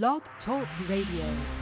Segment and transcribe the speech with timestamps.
[0.00, 1.61] Blog Talk Radio.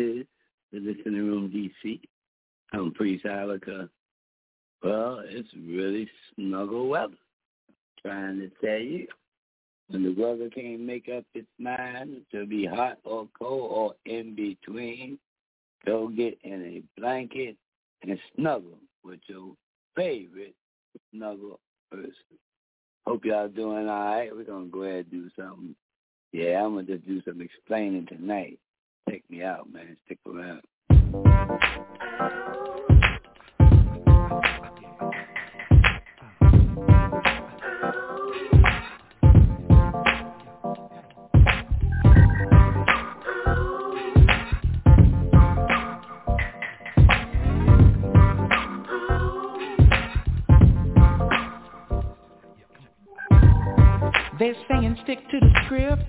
[0.00, 0.24] Is
[0.72, 2.00] the Listening Room DC.
[2.72, 3.90] I'm Priest Ilika.
[4.82, 7.12] Well, it's really snuggle weather.
[7.68, 9.06] I'm trying to tell you.
[9.88, 14.34] When the weather can't make up its mind to be hot or cold or in
[14.34, 15.18] between,
[15.84, 17.56] go get in a blanket
[18.02, 19.52] and snuggle with your
[19.94, 20.54] favorite
[21.12, 21.60] snuggle
[21.90, 22.14] person.
[23.06, 24.34] Hope y'all doing all right.
[24.34, 25.76] We're to go ahead and do something.
[26.32, 28.58] Yeah, I'm to just do some explaining tonight.
[29.10, 29.96] Take me out, man.
[30.04, 30.60] Stick around.
[54.38, 56.02] They're saying stick to the script,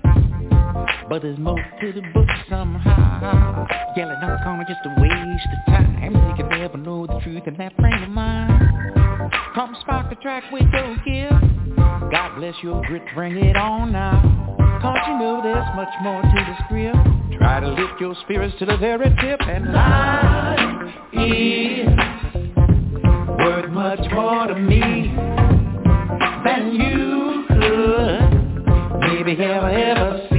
[1.08, 3.66] but there's more to the book somehow.
[3.96, 6.14] Yelling out corner just a waste of time.
[6.14, 9.32] You can never know the truth in that frame of mind.
[9.54, 11.76] Come spark the track with your gift.
[11.76, 14.20] God bless your grit, bring it on now.
[14.80, 17.38] Cause you know there's much more to the script.
[17.38, 20.82] Try to lift your spirits to the very tip and life
[21.12, 21.86] is
[23.38, 25.14] worth much more to me
[26.44, 28.42] than you could
[29.00, 30.31] maybe ever ever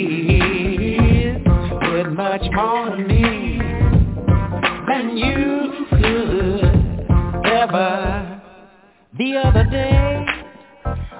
[0.00, 3.58] is worth much more to me
[4.88, 8.42] than you could ever.
[9.18, 10.24] The other day,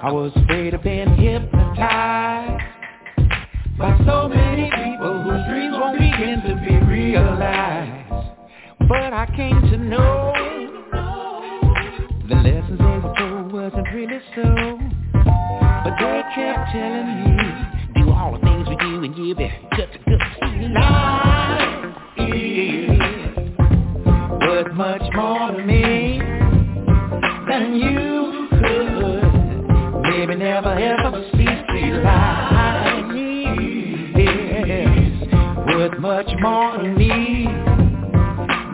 [0.01, 2.63] I was afraid of being hypnotized
[3.77, 8.13] by so many people whose dreams won't begin to be realized.
[8.87, 10.33] But I came to know
[12.27, 14.79] the lessons they were told wasn't really so.
[15.83, 17.58] But they kept telling me,
[18.79, 20.19] do and give it gut to gut.
[20.73, 22.99] Life is
[24.41, 26.19] worth much more to me
[27.49, 30.01] than you could.
[30.03, 31.47] Maybe never ever see.
[31.73, 33.15] See, life
[34.15, 35.27] is
[35.67, 37.47] worth much more to me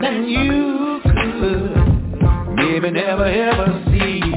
[0.00, 2.54] than you could.
[2.56, 4.35] Maybe never ever see.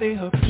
[0.00, 0.49] body up.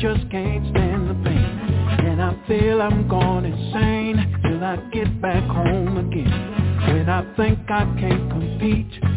[0.00, 1.58] just can't stand the pain.
[2.06, 6.30] And I feel I'm gone insane Till I get back home again.
[6.94, 9.15] When I think I can't compete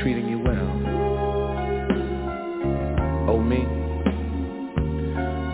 [0.00, 0.70] treating you well.
[3.28, 3.60] Oh me.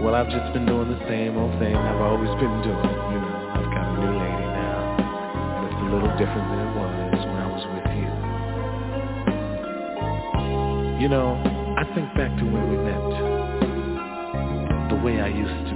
[0.05, 2.79] Well, I've just been doing the same old thing I've always been doing.
[2.79, 4.79] You know, I've got a new lady now,
[5.59, 8.11] and it's a little different than it was when I was with you.
[11.03, 11.35] You know,
[11.77, 13.03] I think back to when we met,
[14.91, 15.68] the way I used to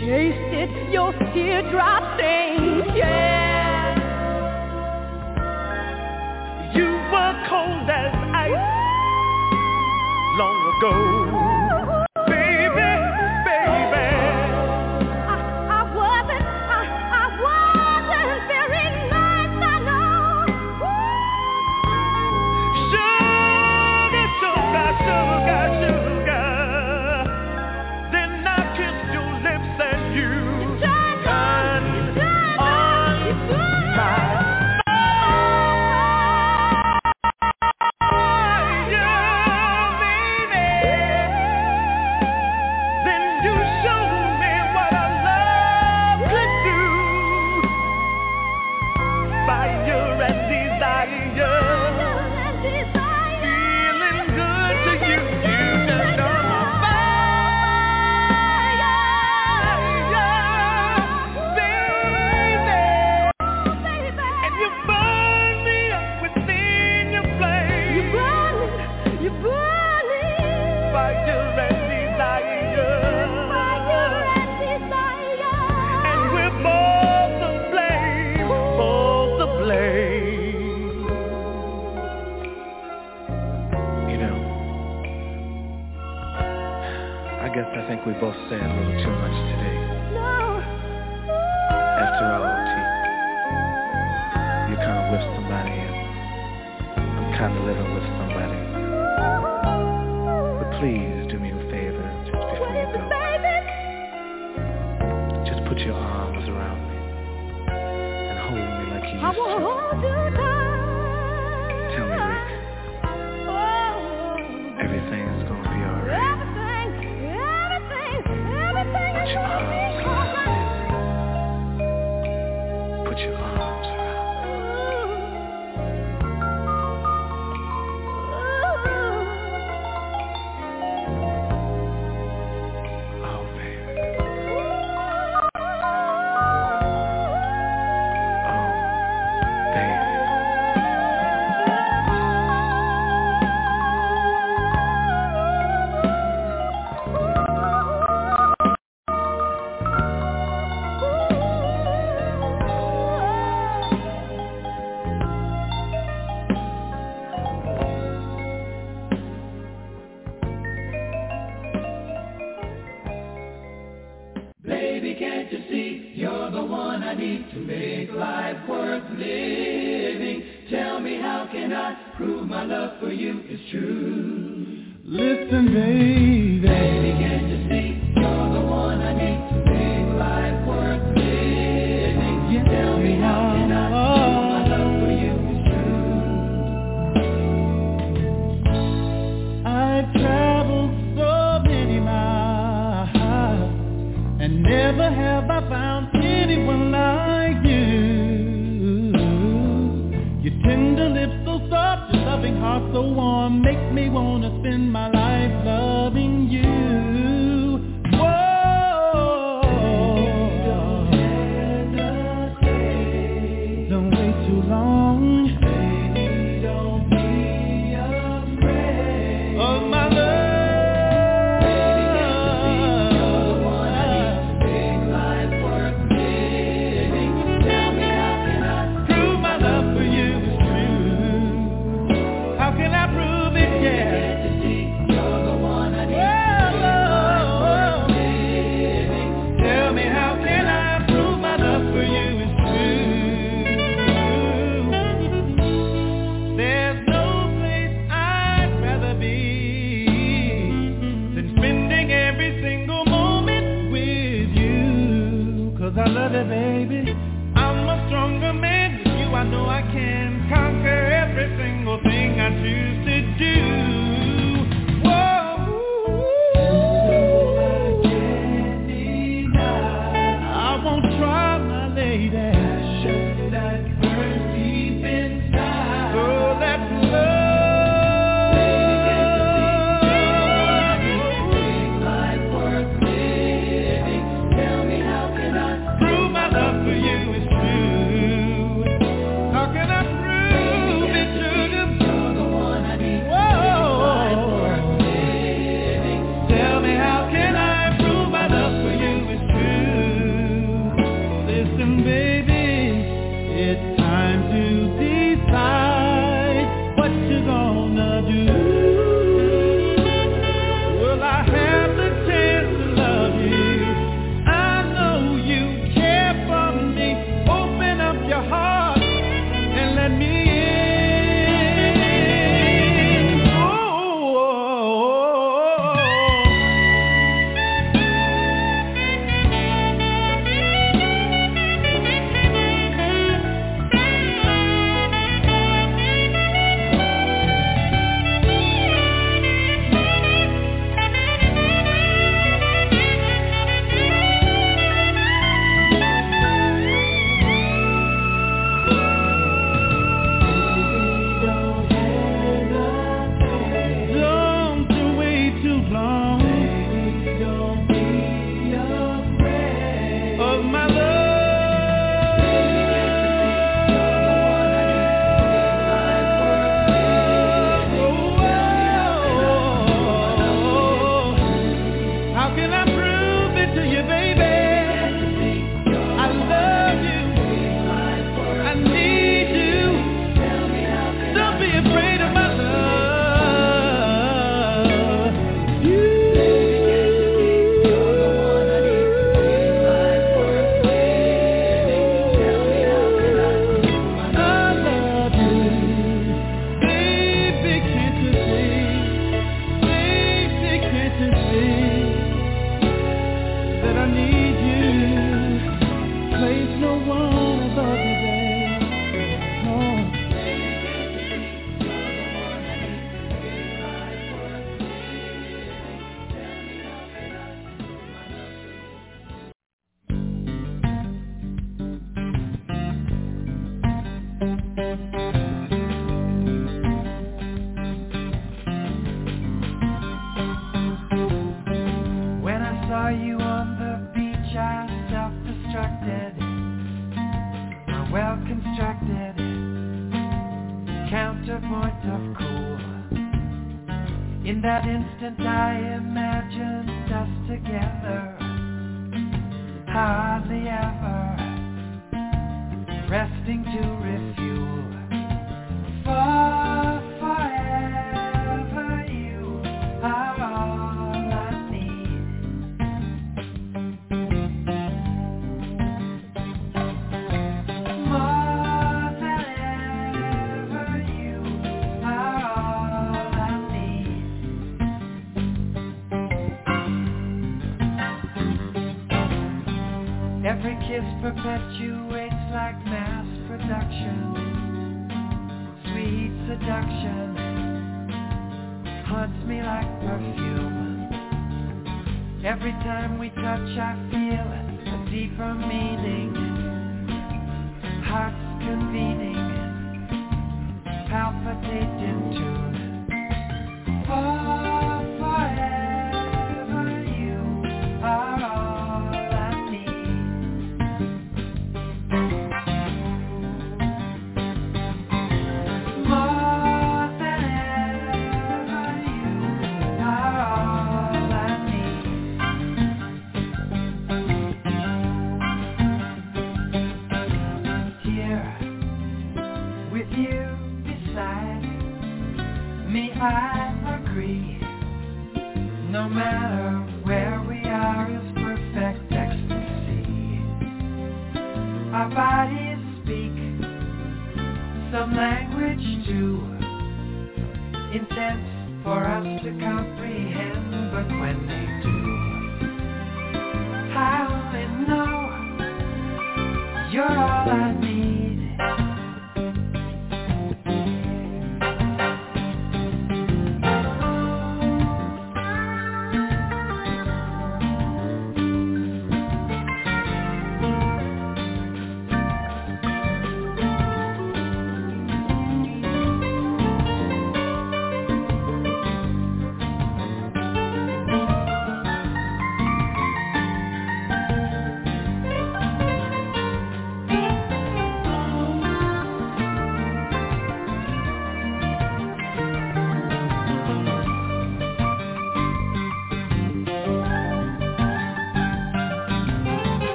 [0.00, 2.86] tasted your teardrop stains.
[2.96, 3.92] Yeah,
[6.74, 8.72] you were cold as ice
[10.38, 11.29] long ago.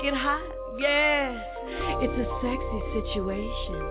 [0.00, 0.42] Make it hot,
[0.78, 1.36] yes.
[2.00, 3.90] It's a sexy situation.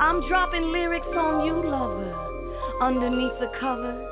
[0.00, 2.12] I'm dropping lyrics on you, lover,
[2.80, 4.06] underneath the covers.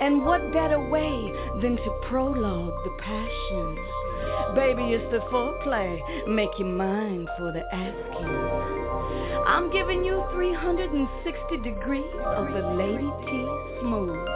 [0.00, 1.32] And what better way
[1.62, 3.76] than to prologue the passion?
[4.54, 6.00] Baby, it's the foreplay.
[6.28, 8.26] Make you mine for the asking.
[9.46, 14.28] I'm giving you 360 degrees of the Lady T smooth.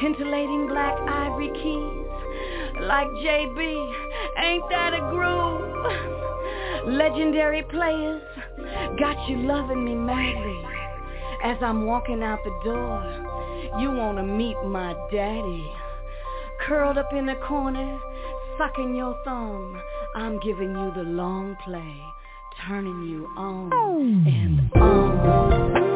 [0.00, 2.03] Tintillating black ivory keys
[2.80, 3.92] like JB.
[4.38, 5.74] Ain't that a groove?
[6.86, 8.22] Legendary players
[8.98, 10.62] got you loving me madly.
[11.42, 15.70] As I'm walking out the door, you wanna meet my daddy.
[16.66, 17.98] Curled up in the corner,
[18.58, 19.80] sucking your thumb.
[20.14, 21.96] I'm giving you the long play,
[22.66, 23.72] turning you on
[24.26, 25.93] and on.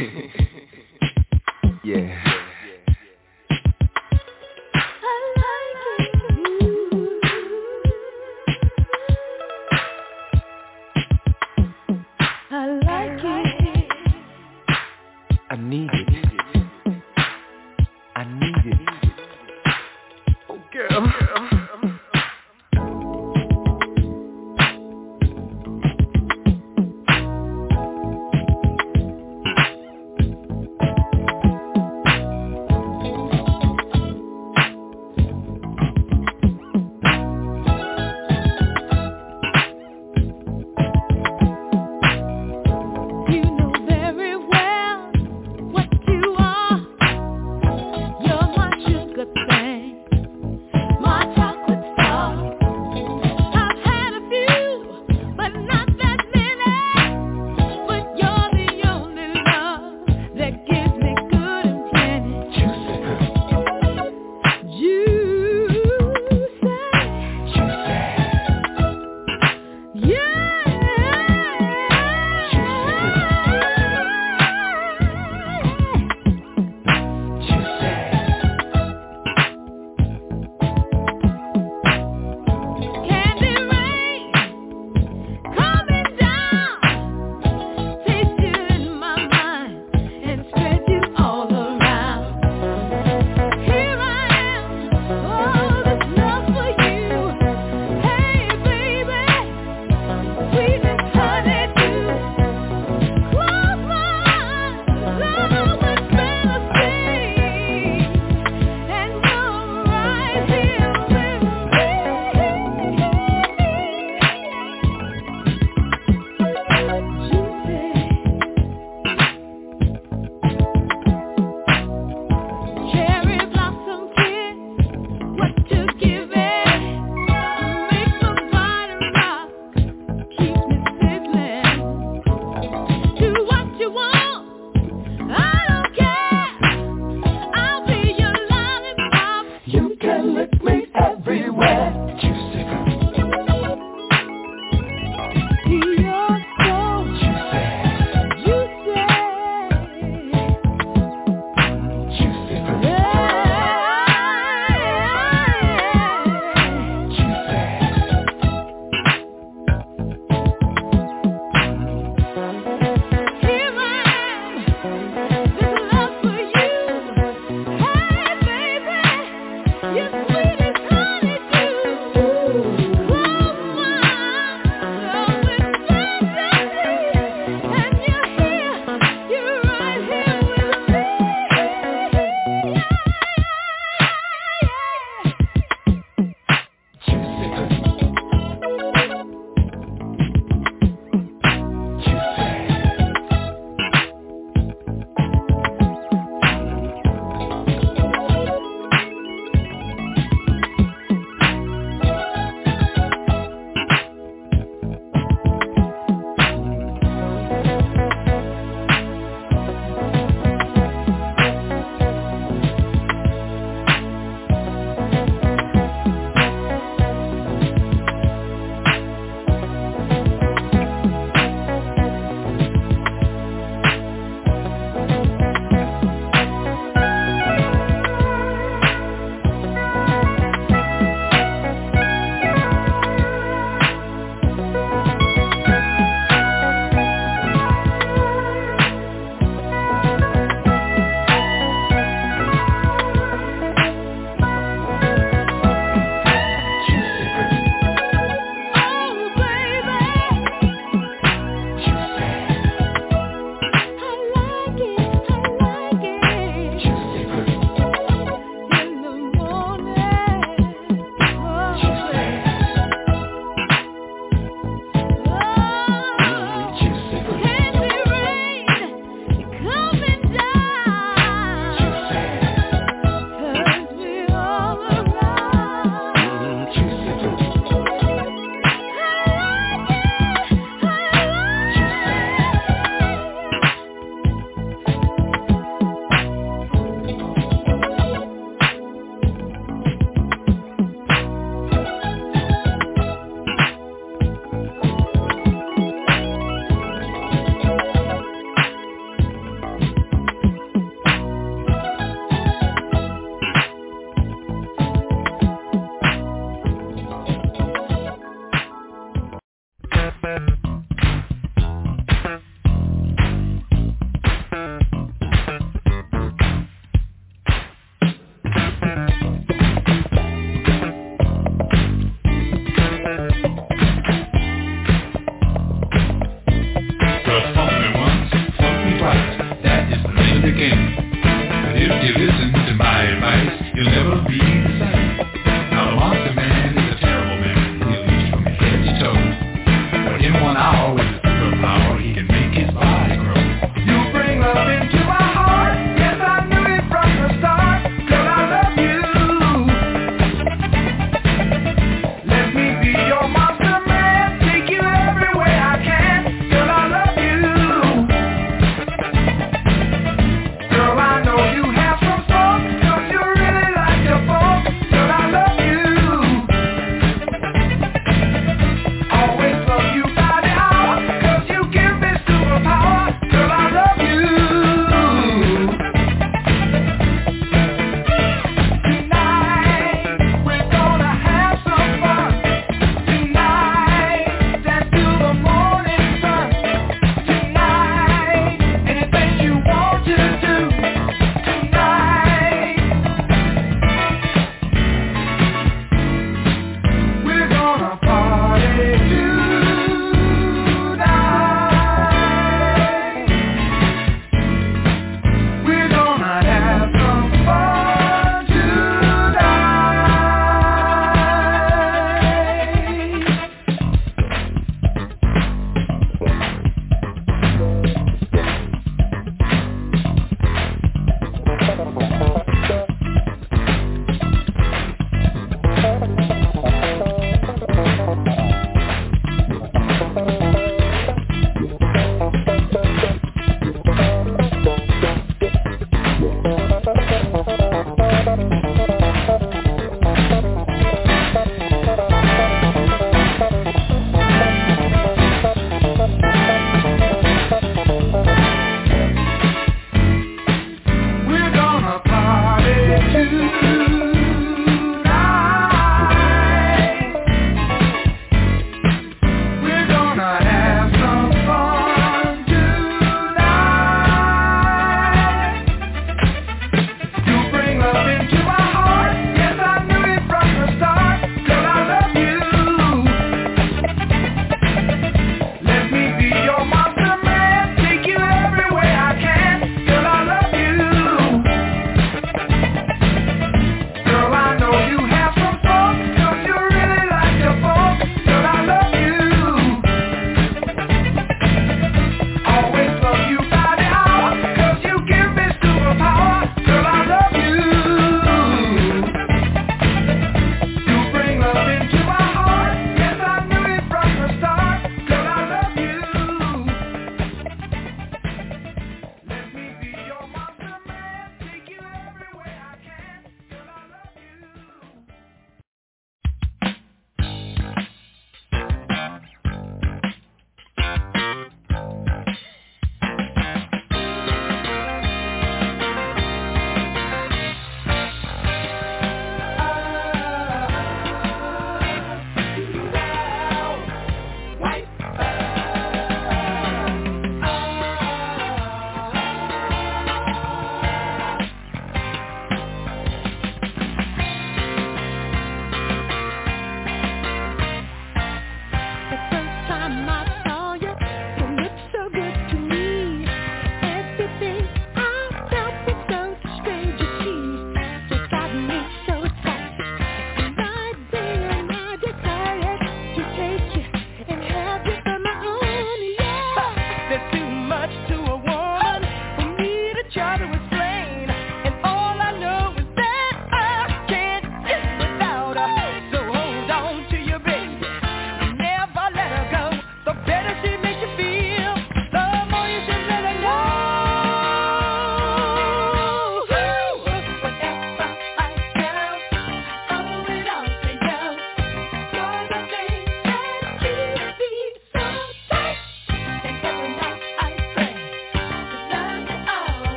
[1.84, 2.26] yeah.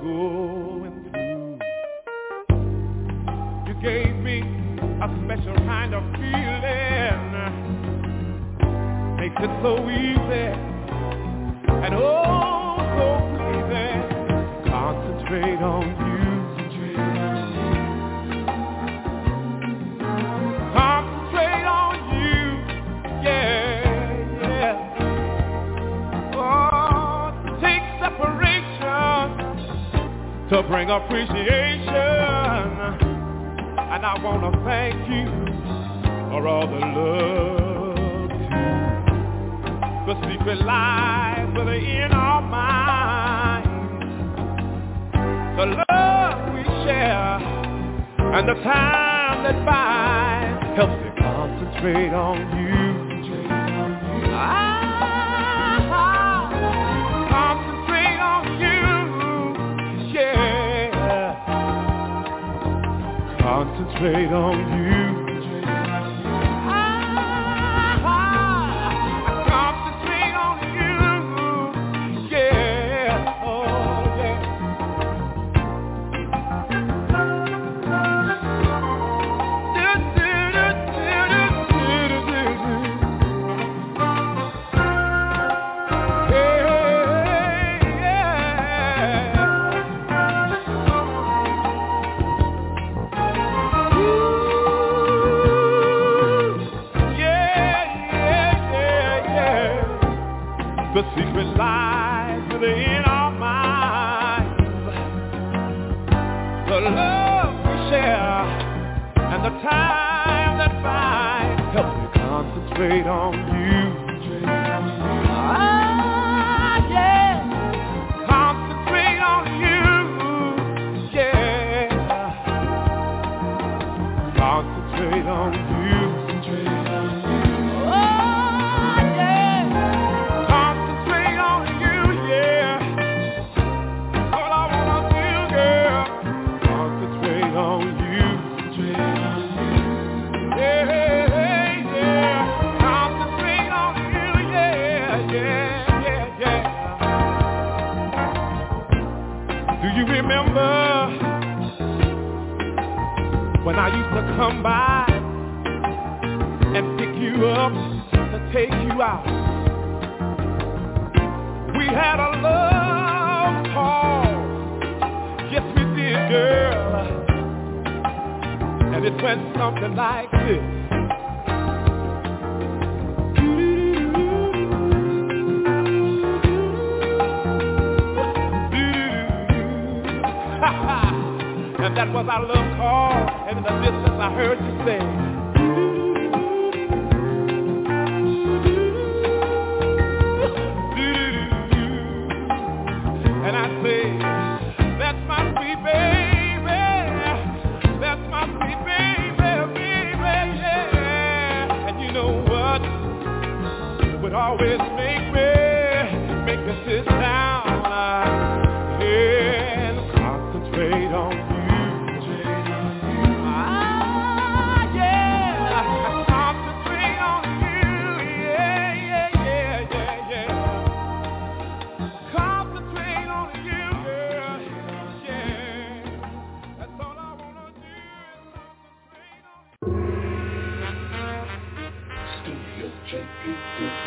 [0.00, 1.58] going through.
[3.66, 4.40] You gave me
[5.02, 7.26] a special kind of feeling.
[9.16, 10.46] Makes it so easy.
[11.84, 12.55] And oh,
[30.68, 31.86] bring appreciation.
[33.78, 35.26] And I want to thank you
[36.30, 37.96] for all the love.
[40.06, 43.68] The secret lies within our minds.
[45.56, 47.38] The love we share
[48.34, 52.74] and the time that binds helps me concentrate on you.
[54.34, 54.75] I
[63.98, 65.05] played on you.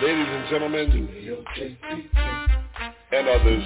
[0.10, 0.90] ladies and gentlemen,
[3.12, 3.64] and others.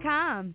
[0.00, 0.54] Com.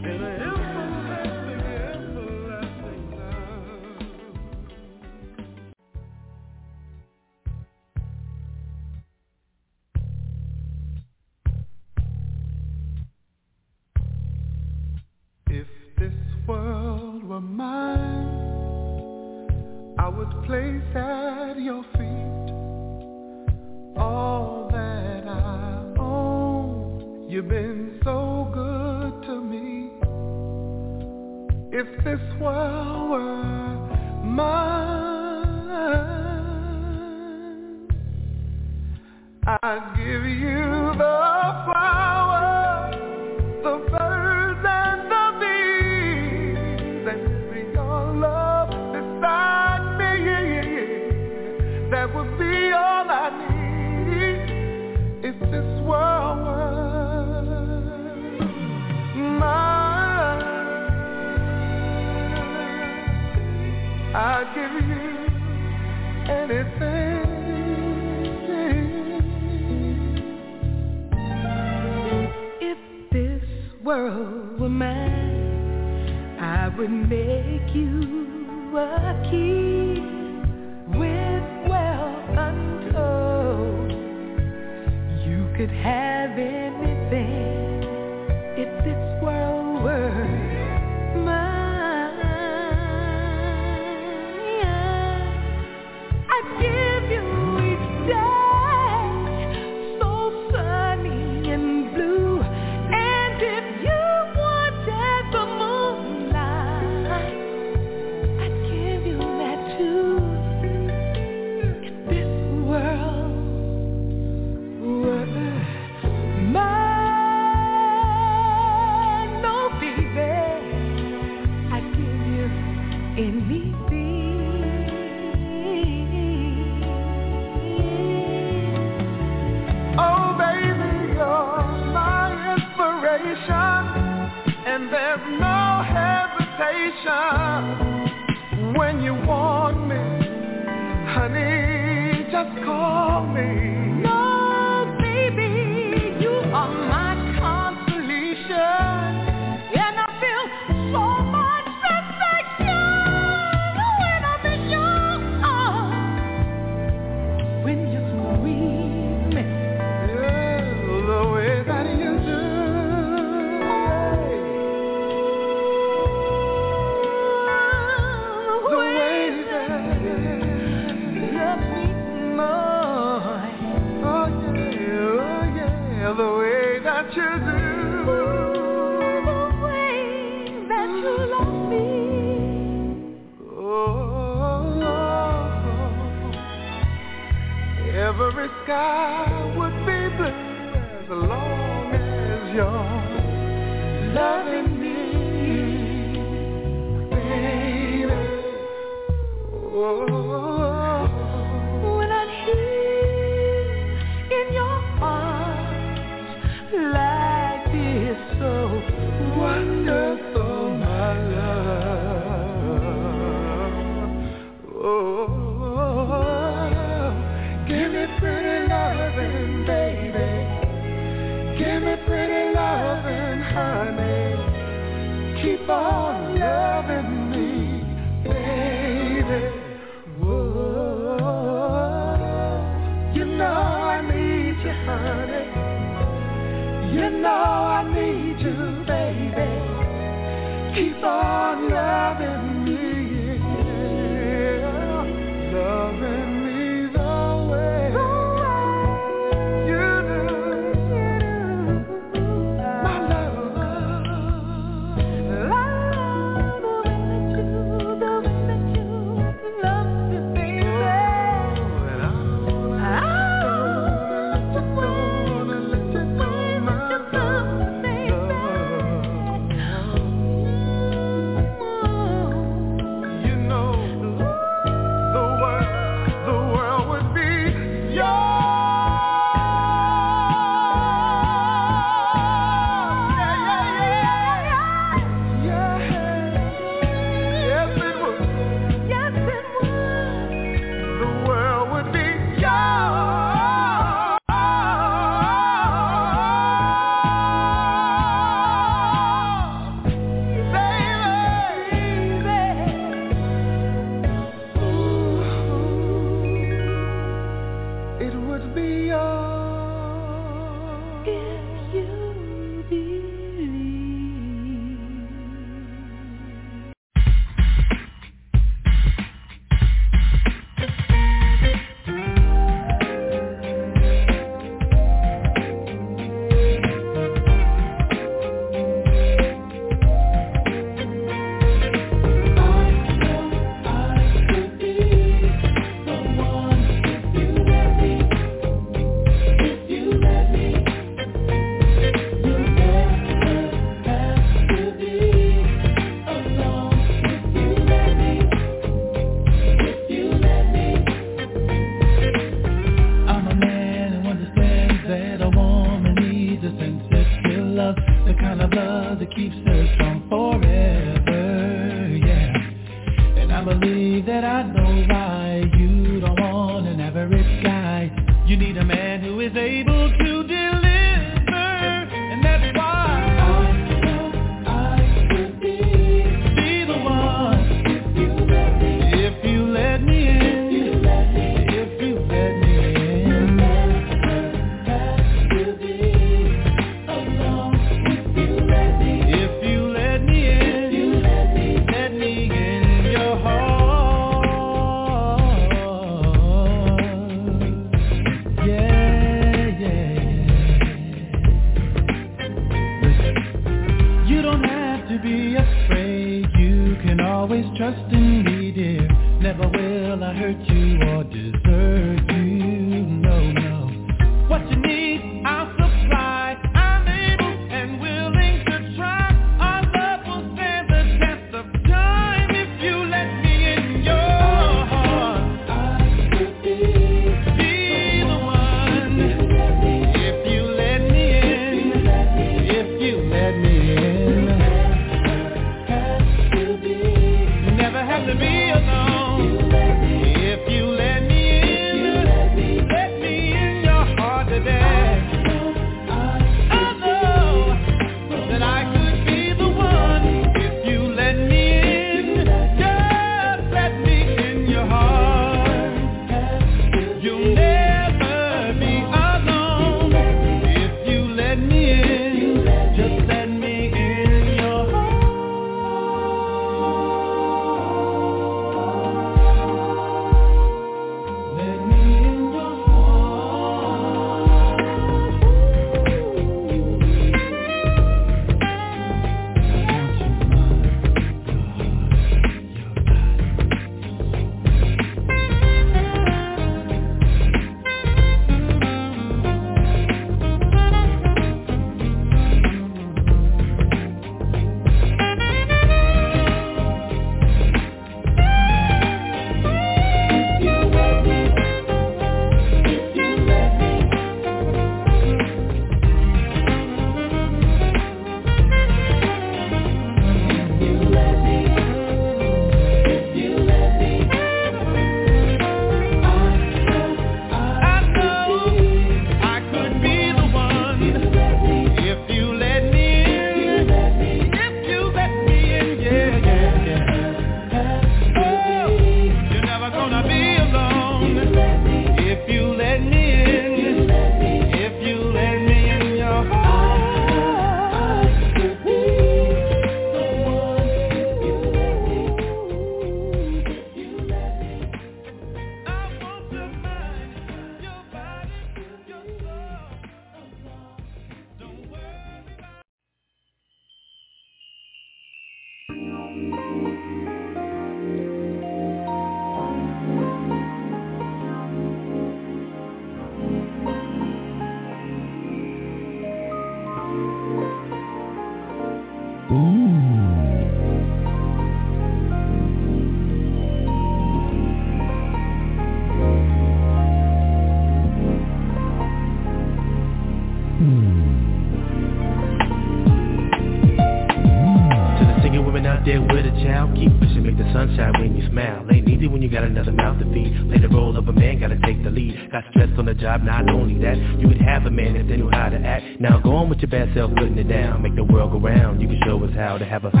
[585.88, 586.92] There with a child, keep
[587.28, 588.64] make the sun shine when you smile.
[588.70, 590.32] Ain't easy when you got another mouth to feed.
[590.48, 592.30] Play the role of a man, gotta take the lead.
[592.30, 594.28] Got stress on the job, not only that, you
[594.68, 596.00] could a man if they knew how to act.
[596.00, 597.82] Now go on with your bad self, putting it down.
[597.82, 600.00] Make the world go round, you can show us how to have a Just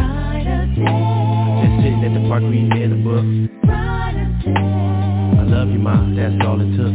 [1.82, 3.24] sitting at the park reading in a book.
[3.70, 6.92] I love you, ma, that's all it took.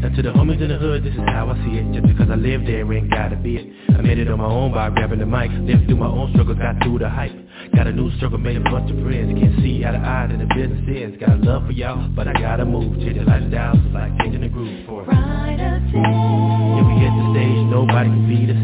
[0.00, 1.92] Now to the homies in the hood, this is how I see it.
[1.92, 3.66] Just because I live there ain't gotta be it.
[3.90, 5.50] I made it on my own by grabbing the mic.
[5.52, 7.41] Lived through my own struggle, got through the hype
[7.74, 9.32] Got a new circle, made a bunch of friends.
[9.38, 12.28] Can't see eye to eye that the business is Got a love for y'all, but
[12.28, 12.98] I gotta move.
[13.00, 17.64] Change the lifestyle, so like changing the groove for it Yeah, we hit the stage,
[17.72, 18.60] nobody can beat us.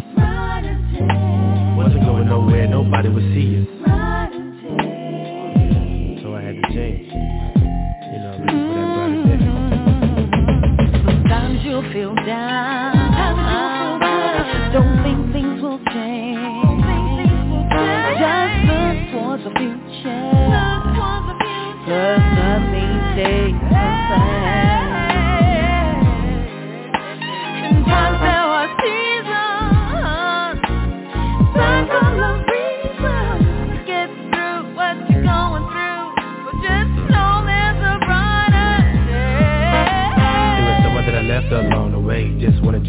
[1.77, 3.78] Wasn't going nowhere, nobody would see us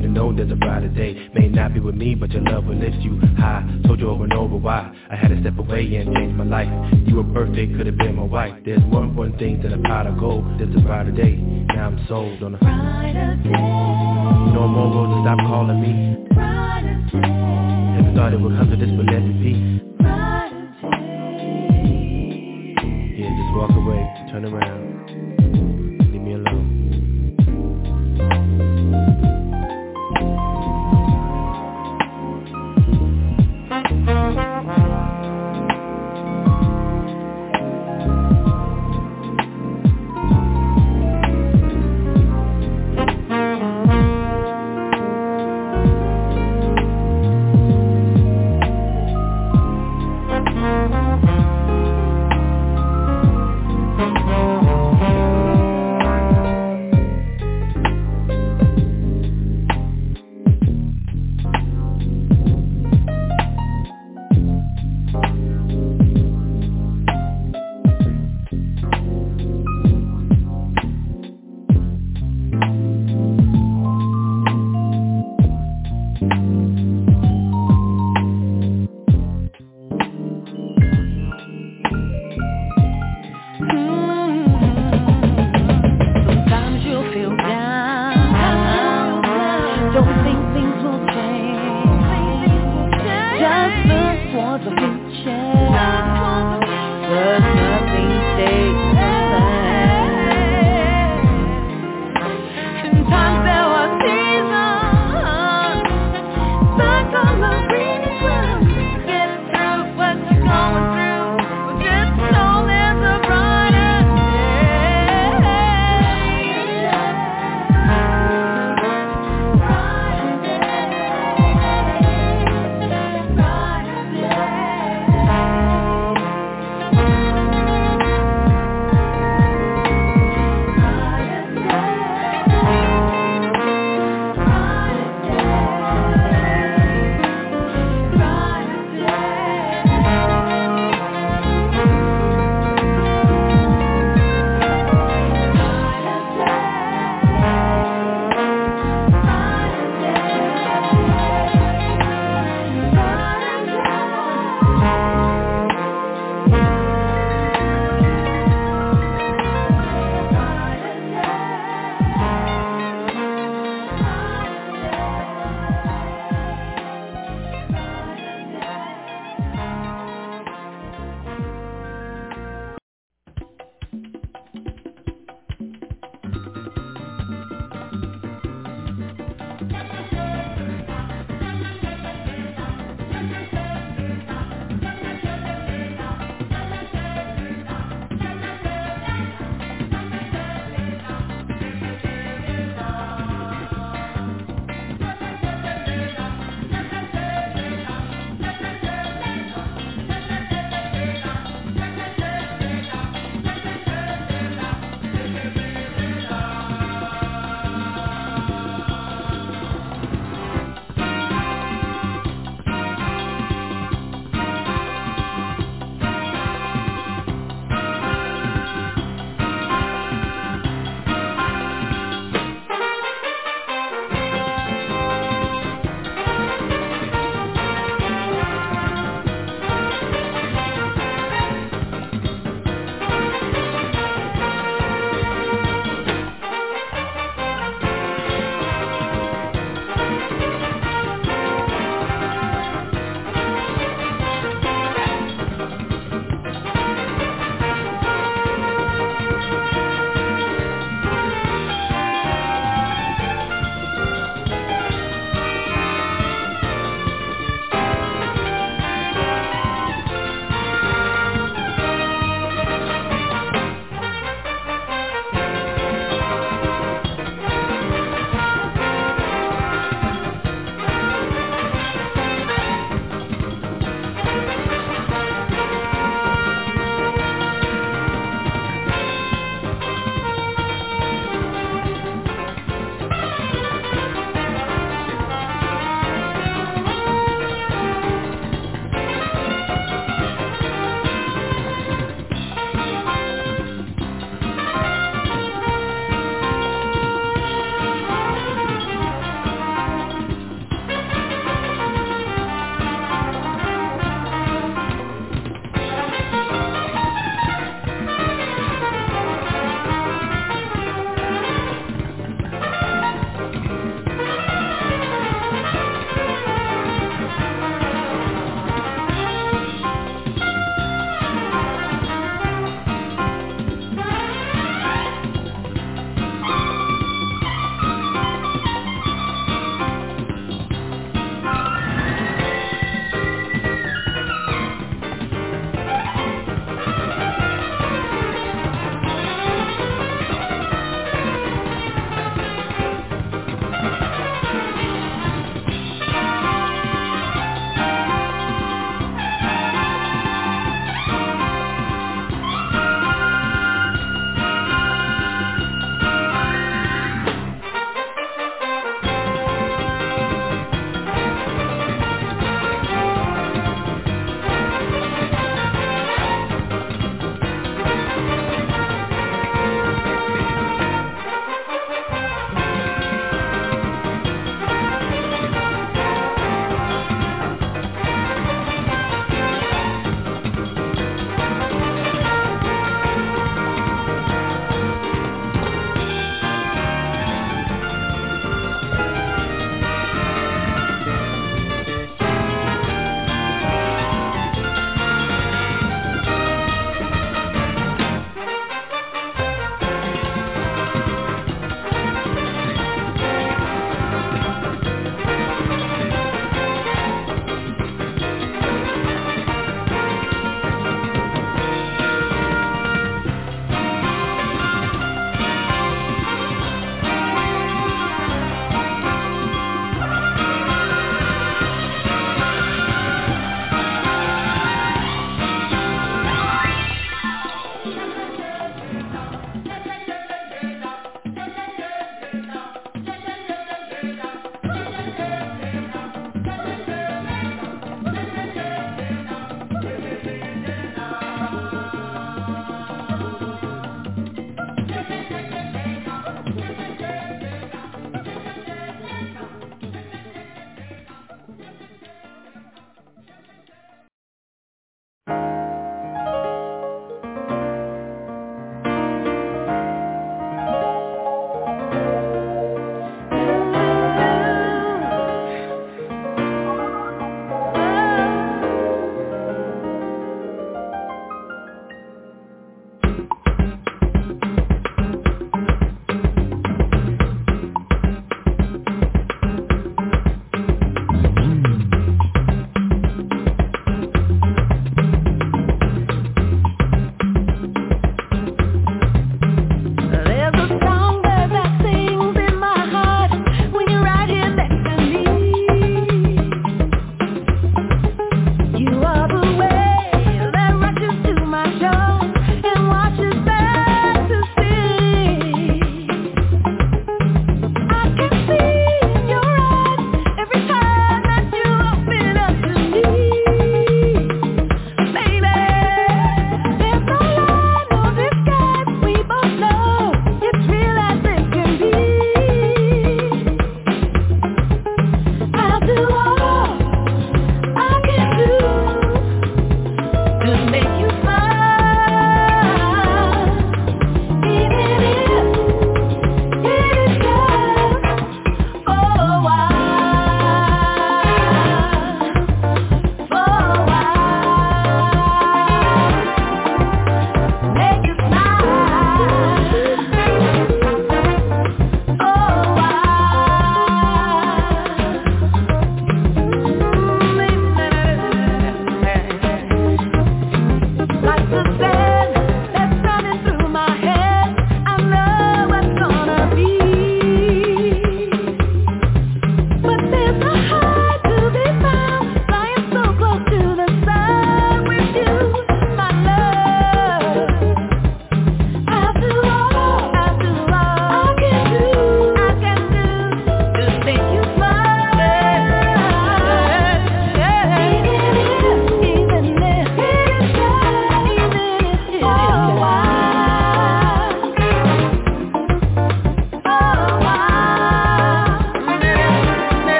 [0.00, 1.28] to know there's a brighter day.
[1.34, 3.64] May not be with me, but your love will lift you high.
[3.86, 6.68] Told you over and over why I had to step away and change my life.
[7.06, 8.54] You were perfect, could have been my wife.
[8.64, 10.18] There's more important things than a pot of.
[10.18, 13.50] Gold There's a brighter day, now I'm sold on a brighter day.
[13.50, 16.26] No more roads to stop calling me.
[16.34, 17.28] Brighter day.
[17.98, 22.04] Never thought it would come to this, but let it be Brighter day.
[23.18, 24.00] Yeah, just walk away,
[24.30, 24.73] turn around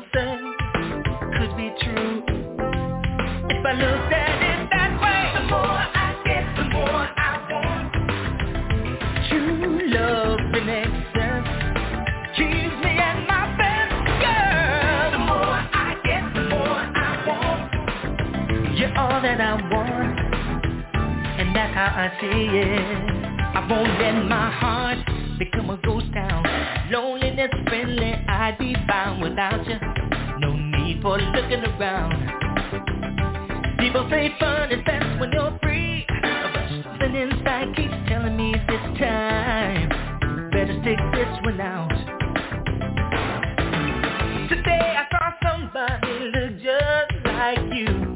[0.00, 2.22] could be true.
[3.50, 7.92] If I looked at it that way, the more I get, the more I want.
[9.28, 11.12] True love relaxes.
[18.78, 20.18] You're all that I want,
[21.38, 23.12] and that's how I see it.
[23.54, 24.98] I won't let my heart
[25.38, 26.42] become a ghost town.
[26.90, 29.78] Lonely Nothing it's friendly, I'd be fine without you.
[30.40, 32.12] No need for looking around.
[33.78, 36.04] People say fun is best when you're free.
[36.08, 39.88] But something inside keeps telling me this time.
[40.50, 41.88] Better stick this one out.
[44.50, 48.14] Today I saw somebody look just like you.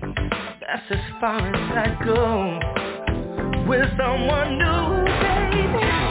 [0.61, 2.61] That's as far as I go.
[3.67, 6.06] With someone new, baby.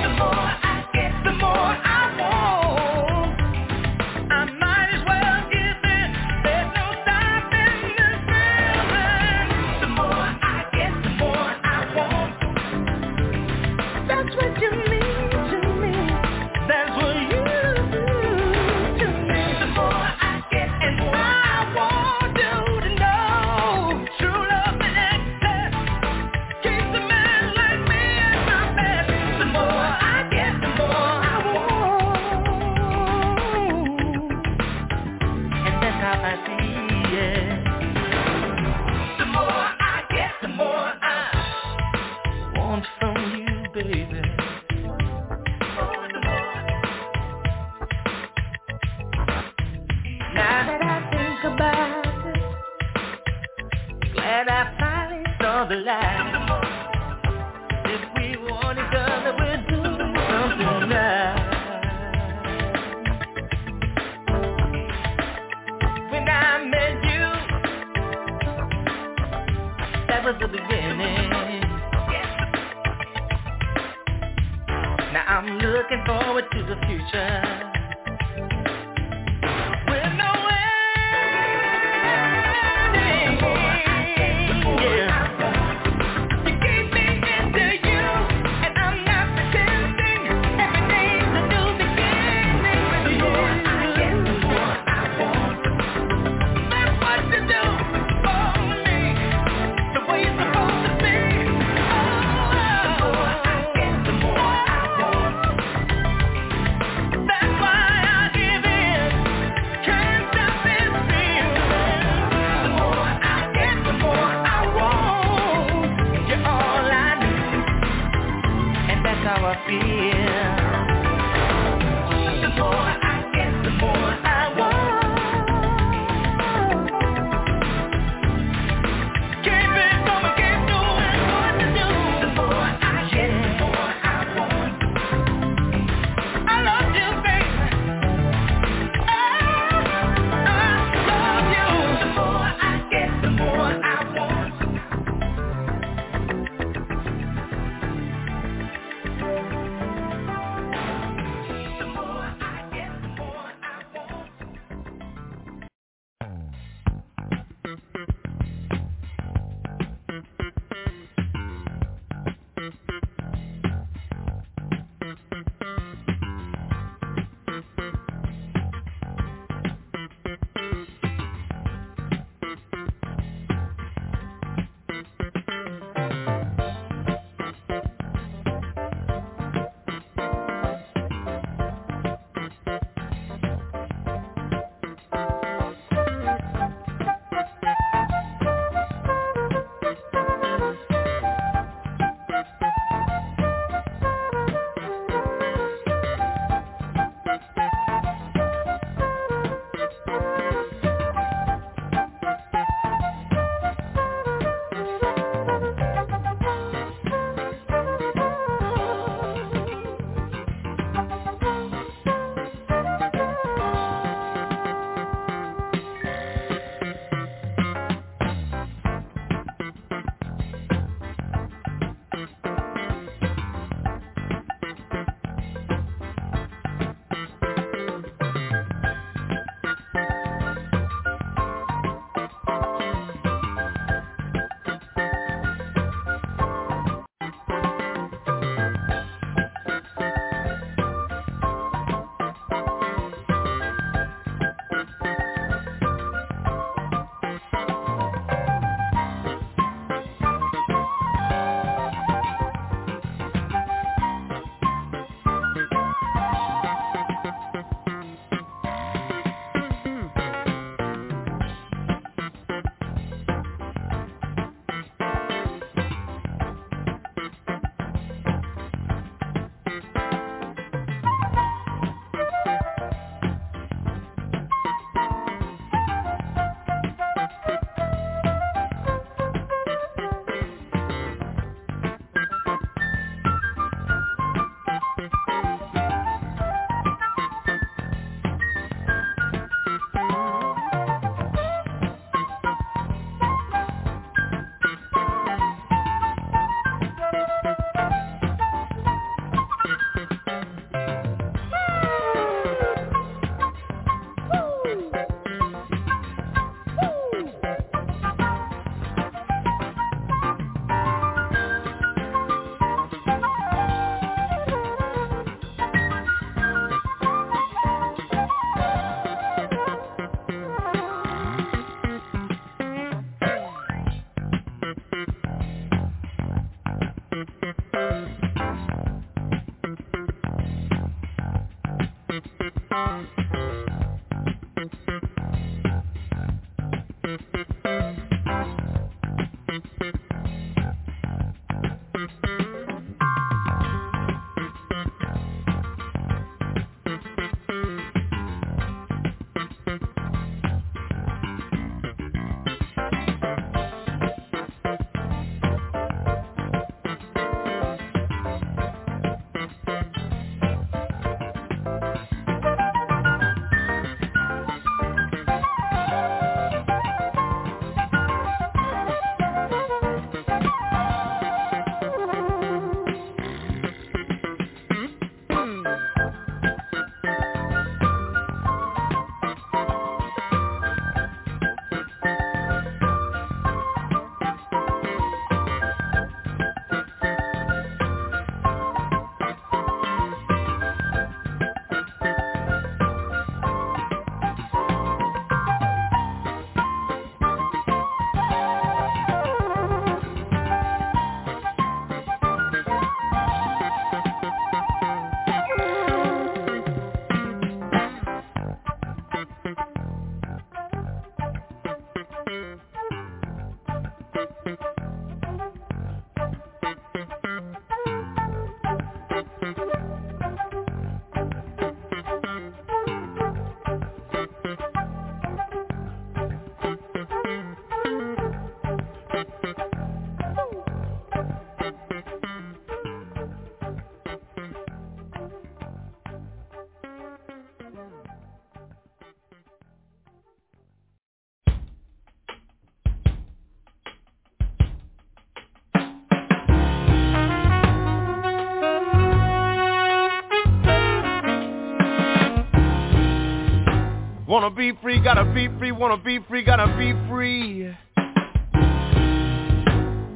[454.36, 457.74] Wanna be free, gotta be free, wanna be free, gotta be free.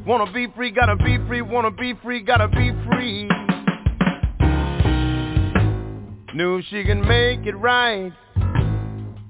[0.06, 3.30] Wanna be free, gotta be free, wanna be free, gotta be free.
[6.34, 8.12] Knew she can make it right,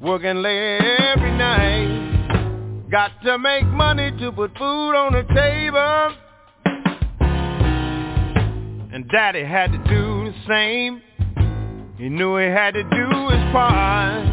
[0.01, 2.87] working late every night.
[2.89, 6.15] Got to make money to put food on the table.
[8.91, 11.03] And daddy had to do the same.
[11.99, 14.28] He knew he had to do his part.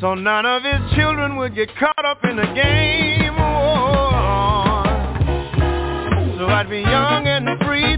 [0.00, 3.34] So none of his children would get caught up in the game.
[6.38, 7.96] So I'd be young and free.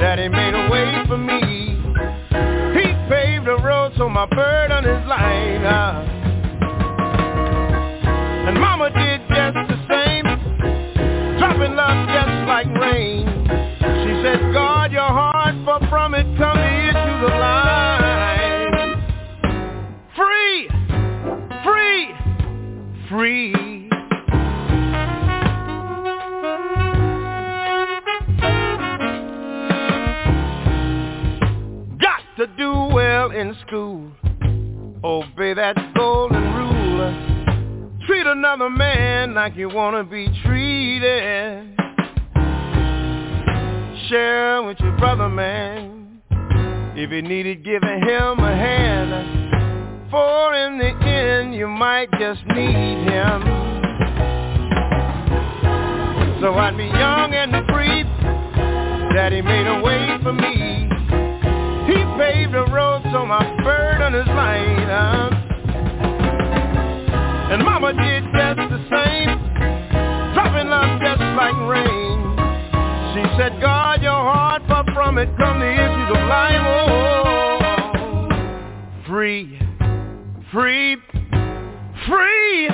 [0.00, 1.78] Daddy made a way for me.
[2.74, 5.62] He paved the road so my burden is light.
[5.62, 6.02] Uh,
[8.48, 9.19] and mama did
[23.20, 23.52] free.
[32.00, 34.10] Got to do well in school,
[35.04, 38.00] obey that golden rule.
[38.06, 41.76] Treat another man like you wanna be treated.
[44.08, 46.22] Share with your brother, man.
[46.96, 49.39] If you need it, give him a hand.
[50.10, 53.42] For in the end you might just need him.
[56.40, 58.02] So I'd be young and free
[59.14, 60.88] Daddy made a way for me.
[61.86, 65.30] He paved the road so my burden is light uh.
[67.52, 69.38] And mama did just the same.
[70.34, 72.18] Dropping love just like rain.
[73.14, 76.66] She said guard your heart for from it come the issues of life.
[76.66, 76.88] Oh,
[79.06, 79.69] Free
[80.52, 80.96] Free,
[82.08, 82.68] free.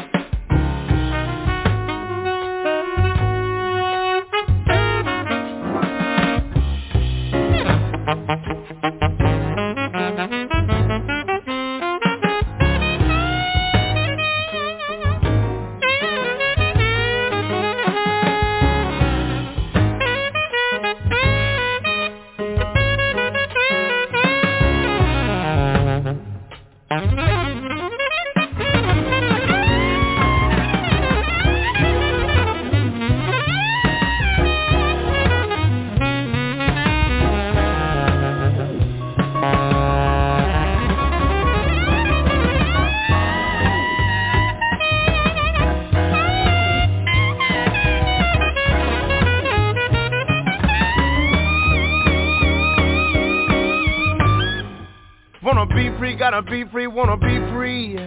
[55.99, 57.99] Free, gotta be free, wanna be free.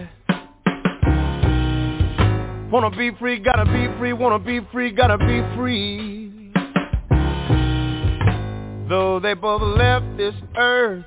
[2.70, 6.52] Wanna be free, gotta be free, wanna be free, gotta be free.
[8.88, 11.04] Though they both left this earth,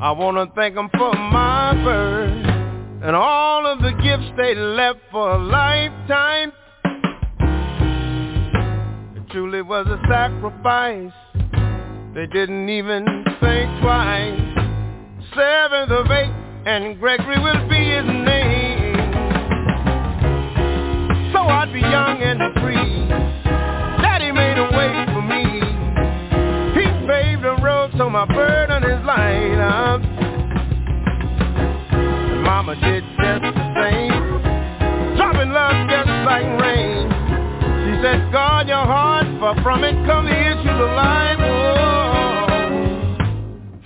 [0.00, 2.46] I wanna thank them for my birth
[3.04, 6.52] and all of the gifts they left for a lifetime.
[9.16, 11.12] It truly was a sacrifice.
[12.14, 13.04] They didn't even
[13.40, 14.43] think twice.
[15.36, 16.32] Seventh of eight,
[16.64, 18.94] and Gregory will be his name.
[21.32, 23.08] So I'd be young and free.
[23.98, 25.42] Daddy made a way for me.
[26.78, 30.00] He paved the road so my burden is light up.
[32.46, 34.40] Mama did just the same.
[35.16, 37.10] Dropping love just like rain.
[37.82, 41.38] She said, guard your heart, for from it come the issues of life.
[41.40, 42.46] Oh,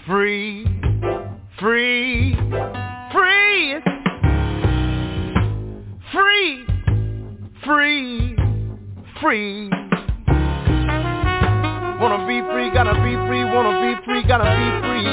[0.06, 0.67] free,
[1.58, 2.36] free,
[3.12, 3.80] free,
[6.12, 6.64] free,
[7.64, 8.36] free,
[9.20, 9.70] free.
[12.00, 15.08] Wanna be free, gotta be free, wanna be free, gotta be free.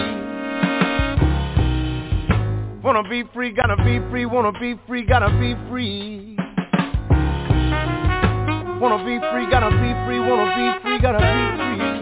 [2.83, 6.37] Wanna be free, gotta be free, wanna be free, gotta be free.
[8.79, 11.94] Wanna be free, gotta be free, wanna be free, gotta be free.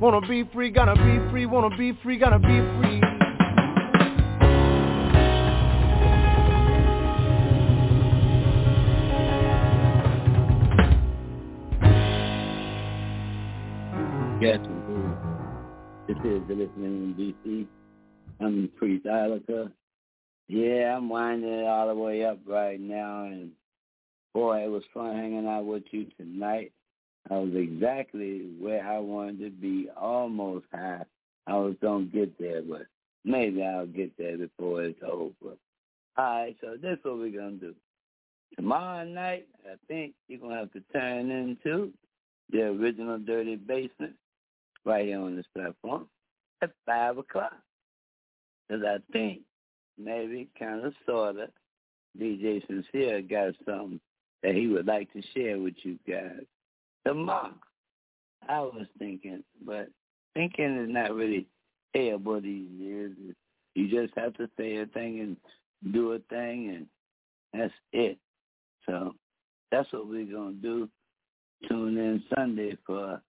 [0.00, 3.00] Wanna be free, gotta be free, wanna be free, gotta be free.
[14.40, 15.16] Yes, indeed.
[16.06, 17.66] This is the listening in DC.
[18.38, 19.72] I'm Priest Ilika.
[20.46, 23.50] Yeah, I'm winding it all the way up right now, and
[24.32, 26.72] boy, it was fun hanging out with you tonight.
[27.30, 31.04] I was exactly where I wanted to be, almost high.
[31.46, 32.86] I was gonna get there, but
[33.24, 35.56] maybe I'll get there before it's over.
[36.16, 37.74] All right, so this is what we're gonna do.
[38.56, 41.92] Tomorrow night, I think you're gonna have to turn into
[42.50, 44.14] the original Dirty Basement
[44.84, 46.08] right here on this platform
[46.62, 47.56] at five o'clock.
[48.68, 49.40] Because I think
[49.98, 51.50] maybe, kind of, sort of,
[52.18, 54.00] DJ Sincere got something
[54.42, 56.44] that he would like to share with you guys
[57.08, 57.54] tomorrow.
[58.48, 59.88] I was thinking, but
[60.34, 61.46] thinking is not really
[61.94, 63.12] able these years.
[63.74, 66.86] You just have to say a thing and do a thing, and
[67.52, 68.18] that's it.
[68.86, 69.14] So
[69.72, 70.88] that's what we're going to do.
[71.68, 73.20] Tune in Sunday for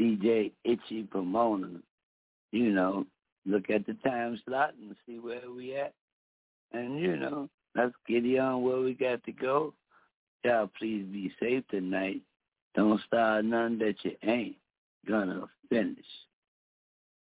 [0.00, 1.80] DJ Itchy Pomona.
[2.50, 3.04] You know,
[3.46, 5.92] look at the time slot and see where we at.
[6.72, 9.74] And, you know, let's get on where we got to go.
[10.44, 12.22] Y'all please be safe tonight.
[12.78, 14.54] Don't start none that you ain't
[15.04, 16.06] gonna finish.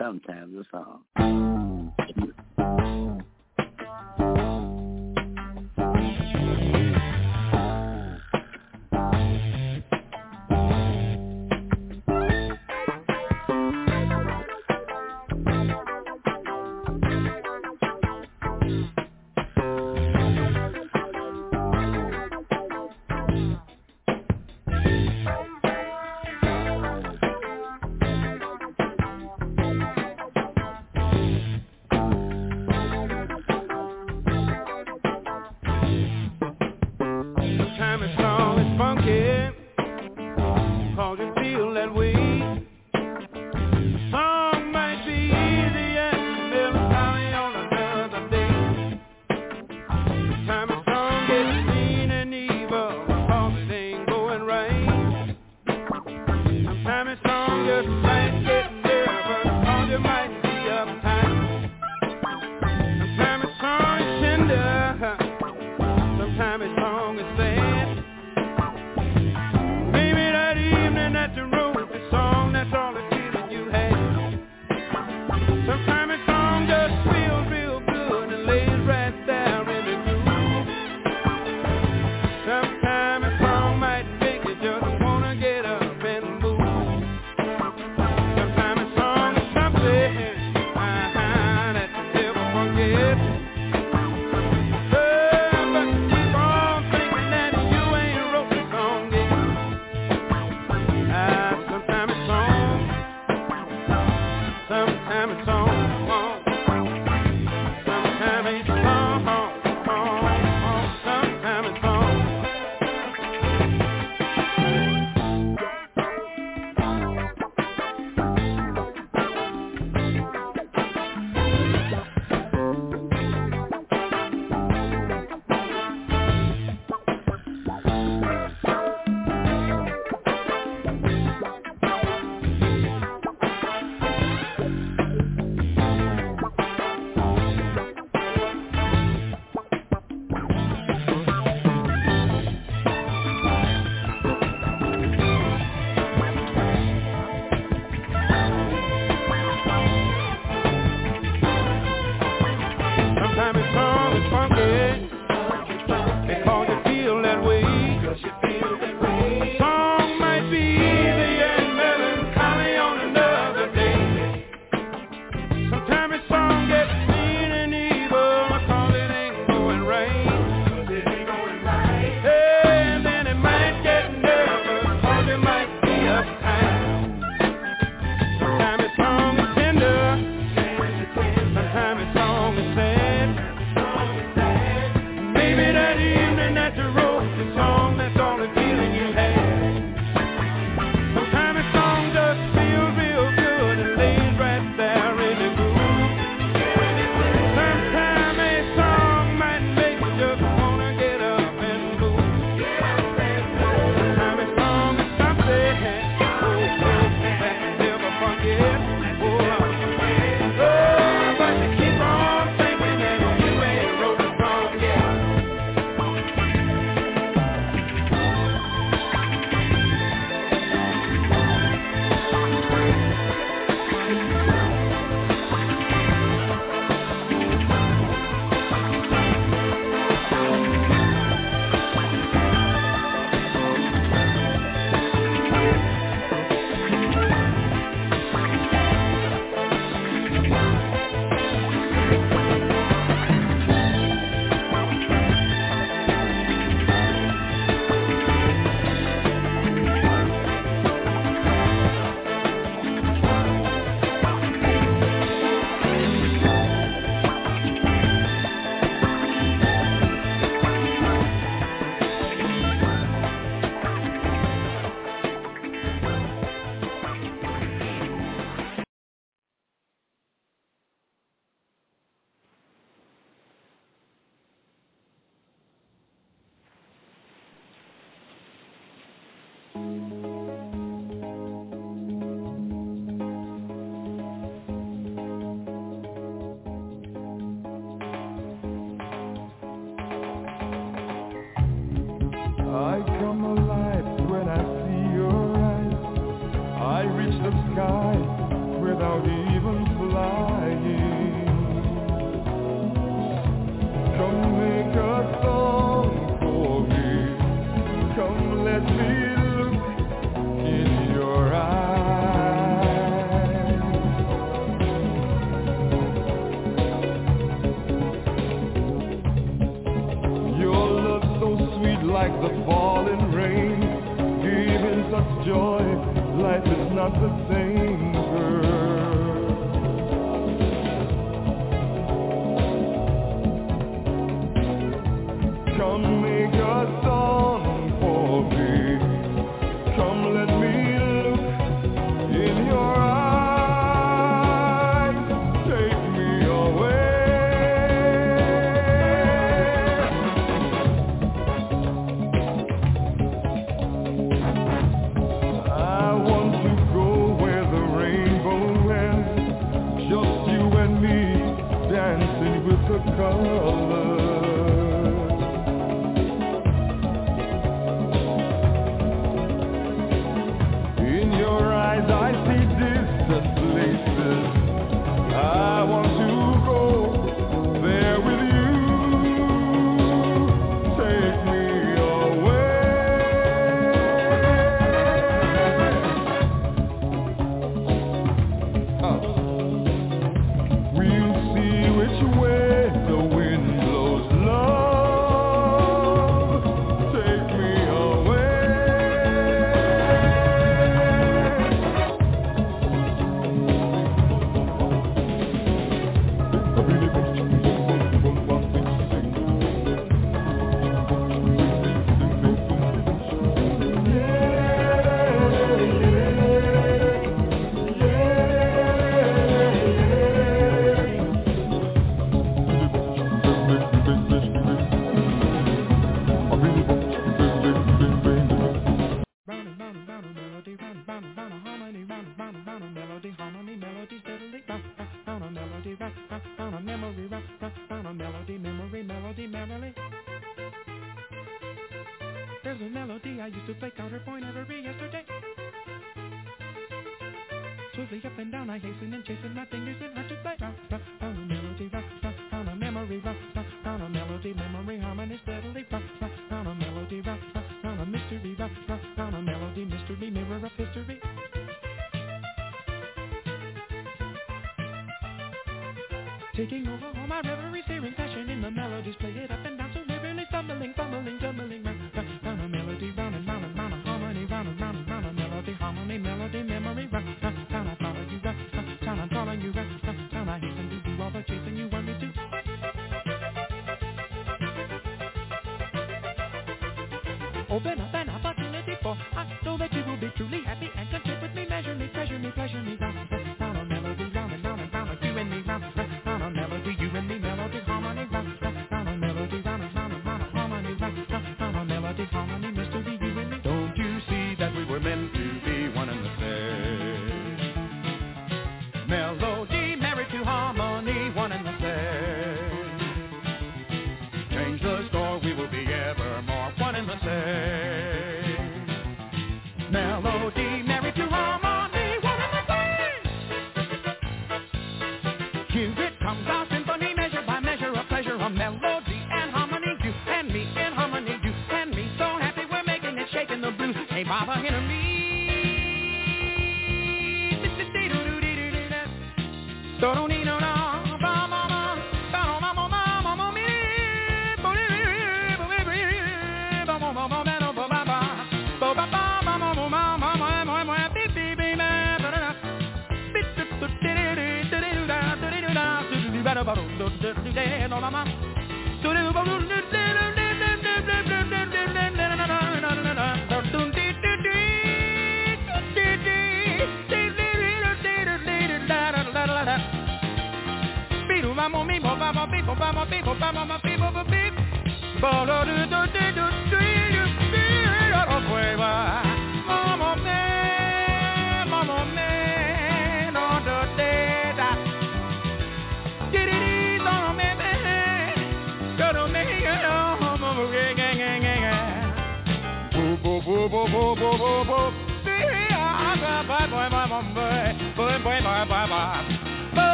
[0.00, 1.59] Sometimes it's song.